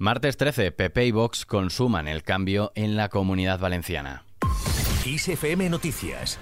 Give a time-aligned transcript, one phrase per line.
[0.00, 4.22] Martes 13, PP y Vox consuman el cambio en la comunidad valenciana.
[5.04, 6.38] ISFM Noticias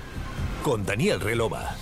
[0.63, 1.74] con Daniel Relova.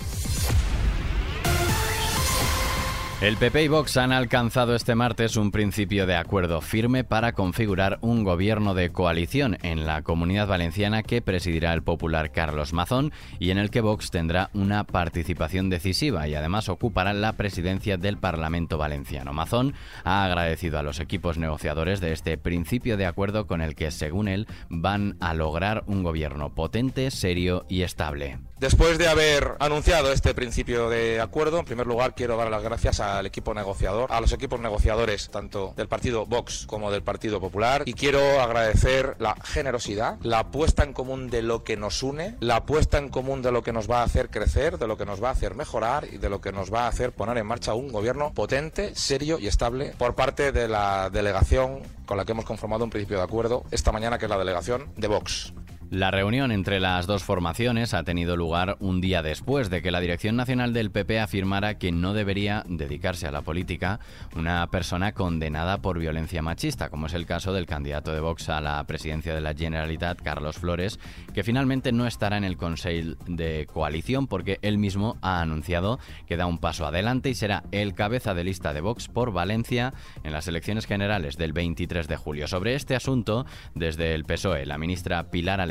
[3.21, 7.97] El PP y Vox han alcanzado este martes un principio de acuerdo firme para configurar
[8.01, 13.51] un gobierno de coalición en la comunidad valenciana que presidirá el popular Carlos Mazón y
[13.51, 18.77] en el que Vox tendrá una participación decisiva y además ocupará la presidencia del Parlamento
[18.77, 19.31] valenciano.
[19.31, 23.91] Mazón ha agradecido a los equipos negociadores de este principio de acuerdo con el que,
[23.91, 28.39] según él, van a lograr un gobierno potente, serio y estable.
[28.57, 33.01] Después de haber anunciado este principio de acuerdo, en primer lugar quiero dar las gracias
[33.01, 37.83] al equipo negociador, a los equipos negociadores tanto del partido Vox como del Partido Popular
[37.85, 42.65] y quiero agradecer la generosidad, la puesta en común de lo que nos une, la
[42.65, 45.21] puesta en común de lo que nos va a hacer crecer, de lo que nos
[45.21, 47.73] va a hacer mejorar y de lo que nos va a hacer poner en marcha
[47.73, 52.45] un gobierno potente, serio y estable por parte de la delegación con la que hemos
[52.45, 55.53] conformado un principio de acuerdo esta mañana, que es la delegación de Vox.
[55.91, 59.99] La reunión entre las dos formaciones ha tenido lugar un día después de que la
[59.99, 63.99] Dirección Nacional del PP afirmara que no debería dedicarse a la política
[64.35, 68.61] una persona condenada por violencia machista, como es el caso del candidato de Vox a
[68.61, 70.99] la presidencia de la Generalitat, Carlos Flores,
[71.35, 76.35] que finalmente no estará en el Consejo de Coalición porque él mismo ha anunciado que
[76.35, 80.33] da un paso adelante y será el cabeza de lista de Vox por Valencia en
[80.33, 82.47] las elecciones generales del 23 de julio.
[82.47, 83.45] Sobre este asunto,
[83.75, 85.61] desde el PSOE, la ministra Pilar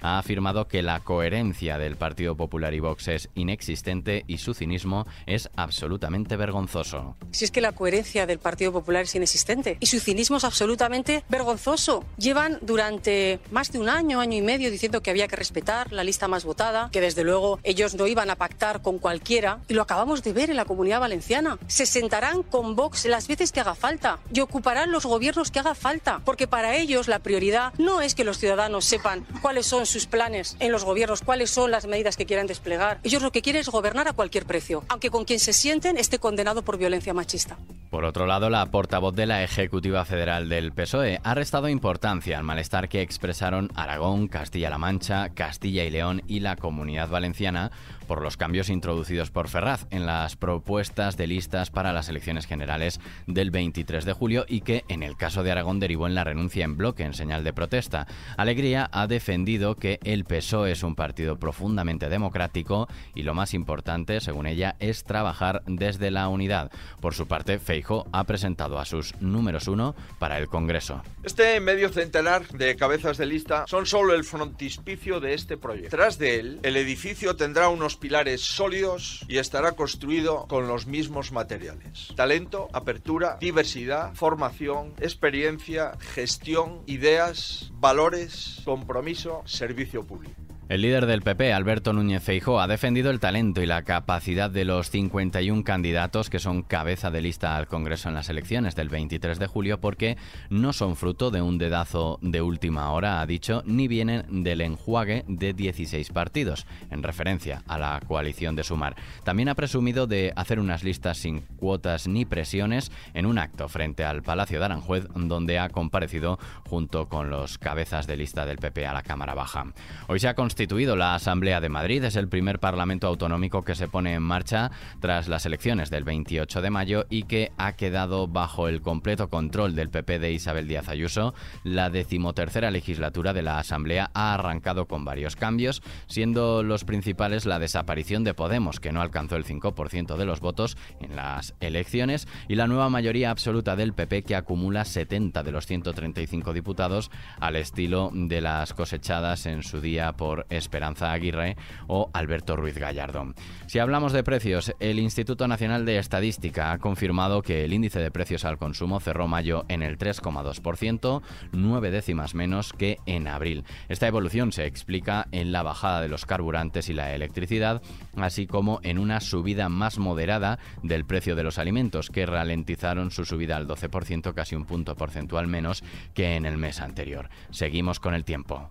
[0.00, 5.06] Ha afirmado que la coherencia del Partido Popular y Vox es inexistente y su cinismo
[5.26, 7.16] es absolutamente vergonzoso.
[7.30, 11.24] Si es que la coherencia del Partido Popular es inexistente y su cinismo es absolutamente
[11.28, 12.04] vergonzoso.
[12.16, 16.04] Llevan durante más de un año, año y medio diciendo que había que respetar la
[16.04, 19.82] lista más votada, que desde luego ellos no iban a pactar con cualquiera y lo
[19.82, 21.58] acabamos de ver en la comunidad valenciana.
[21.66, 25.74] Se sentarán con Vox las veces que haga falta y ocuparán los gobiernos que haga
[25.74, 30.06] falta, porque para ellos la prioridad no es que los ciudadanos sepan cuáles son sus
[30.06, 33.00] planes en los gobiernos, cuáles son las medidas que quieran desplegar.
[33.02, 36.18] Ellos lo que quieren es gobernar a cualquier precio, aunque con quien se sienten esté
[36.18, 37.58] condenado por violencia machista.
[37.90, 42.44] Por otro lado, la portavoz de la Ejecutiva Federal del PSOE ha restado importancia al
[42.44, 47.70] malestar que expresaron Aragón, Castilla-La Mancha, Castilla y León y la Comunidad Valenciana
[48.06, 53.00] por los cambios introducidos por Ferraz en las propuestas de listas para las elecciones generales
[53.26, 56.64] del 23 de julio y que, en el caso de Aragón, derivó en la renuncia
[56.64, 58.06] en bloque en señal de protesta.
[58.36, 64.20] Alegría ha defendido que el PSOE es un partido profundamente democrático y lo más importante,
[64.20, 66.70] según ella, es trabajar desde la unidad.
[67.00, 71.02] Por su parte, Feijo ha presentado a sus números uno para el Congreso.
[71.22, 75.96] Este medio centenar de cabezas de lista son solo el frontispicio de este proyecto.
[75.96, 81.32] Tras de él, el edificio tendrá unos pilares sólidos y estará construido con los mismos
[81.32, 82.12] materiales.
[82.16, 90.45] Talento, apertura, diversidad, formación, experiencia, gestión, ideas, valores, compromiso, servicio público.
[90.68, 94.64] El líder del PP, Alberto Núñez Feijóo, ha defendido el talento y la capacidad de
[94.64, 99.38] los 51 candidatos que son cabeza de lista al Congreso en las elecciones del 23
[99.38, 100.16] de julio porque
[100.50, 105.24] no son fruto de un dedazo de última hora, ha dicho, ni vienen del enjuague
[105.28, 108.96] de 16 partidos, en referencia a la coalición de Sumar.
[109.22, 114.02] También ha presumido de hacer unas listas sin cuotas ni presiones en un acto frente
[114.02, 118.84] al Palacio de Aranjuez, donde ha comparecido junto con los cabezas de lista del PP
[118.84, 119.72] a la Cámara Baja.
[120.08, 122.02] Hoy se ha constituido la Asamblea de Madrid.
[122.02, 126.62] Es el primer Parlamento autonómico que se pone en marcha tras las elecciones del 28
[126.62, 130.88] de mayo y que ha quedado bajo el completo control del PP de Isabel Díaz
[130.88, 131.34] Ayuso.
[131.62, 137.58] La decimotercera legislatura de la Asamblea ha arrancado con varios cambios, siendo los principales la
[137.58, 142.54] desaparición de Podemos, que no alcanzó el 5% de los votos en las elecciones, y
[142.54, 148.10] la nueva mayoría absoluta del PP, que acumula 70 de los 135 diputados, al estilo
[148.14, 151.56] de las cosechadas en su día por Esperanza Aguirre
[151.86, 153.34] o Alberto Ruiz Gallardo.
[153.66, 158.10] Si hablamos de precios, el Instituto Nacional de Estadística ha confirmado que el índice de
[158.10, 161.22] precios al consumo cerró mayo en el 3,2%,
[161.52, 163.64] nueve décimas menos que en abril.
[163.88, 167.82] Esta evolución se explica en la bajada de los carburantes y la electricidad,
[168.16, 173.24] así como en una subida más moderada del precio de los alimentos, que ralentizaron su
[173.24, 175.82] subida al 12%, casi un punto porcentual menos
[176.14, 177.28] que en el mes anterior.
[177.50, 178.70] Seguimos con el tiempo.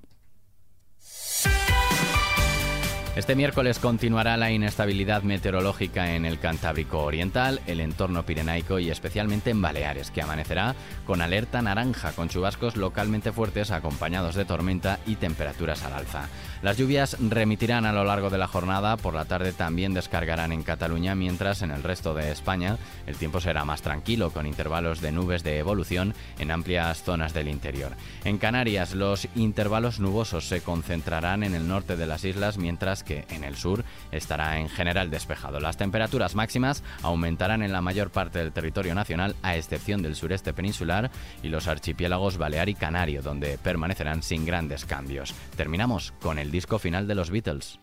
[3.16, 9.52] Este miércoles continuará la inestabilidad meteorológica en el Cantábrico Oriental, el entorno pirenaico y especialmente
[9.52, 10.76] en Baleares, que amanecerá
[11.06, 16.28] con alerta naranja, con chubascos localmente fuertes acompañados de tormenta y temperaturas al alza.
[16.62, 20.64] Las lluvias remitirán a lo largo de la jornada, por la tarde también descargarán en
[20.64, 22.78] Cataluña, mientras en el resto de España
[23.08, 27.48] el tiempo será más tranquilo, con intervalos de nubes de evolución en amplias zonas del
[27.48, 27.94] interior.
[28.26, 33.26] En Canarias los intervalos nubosos se concentrarán en el norte de las islas, mientras que
[33.30, 35.60] en el sur estará en general despejado.
[35.60, 40.54] Las temperaturas máximas aumentarán en la mayor parte del territorio nacional, a excepción del sureste
[40.54, 41.12] peninsular
[41.44, 45.34] y los archipiélagos Balear y Canario, donde permanecerán sin grandes cambios.
[45.56, 47.80] Terminamos con el disco final de los Beatles.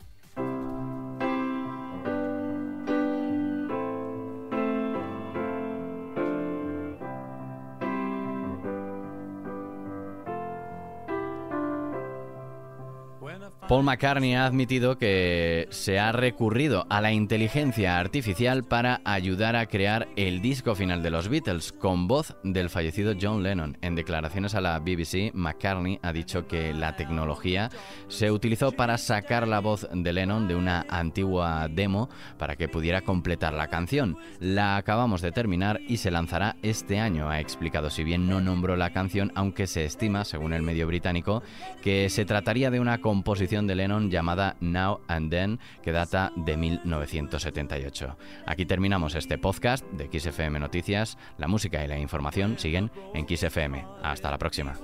[13.73, 19.65] Paul McCartney ha admitido que se ha recurrido a la inteligencia artificial para ayudar a
[19.65, 23.79] crear el disco final de los Beatles con voz del fallecido John Lennon.
[23.81, 27.71] En declaraciones a la BBC, McCartney ha dicho que la tecnología
[28.09, 33.01] se utilizó para sacar la voz de Lennon de una antigua demo para que pudiera
[33.01, 34.19] completar la canción.
[34.39, 38.77] La acabamos de terminar y se lanzará este año, ha explicado, si bien no nombró
[38.77, 41.43] la canción, aunque se estima, según el medio británico,
[41.81, 46.57] que se trataría de una composición de Lennon llamada Now and Then, que data de
[46.57, 48.17] 1978.
[48.47, 51.19] Aquí terminamos este podcast de XFM Noticias.
[51.39, 53.85] La música y la información siguen en XFM.
[54.03, 54.75] Hasta la próxima.